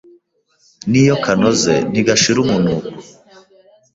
[0.89, 2.89] n’iyo kanoze ntigashira umunuko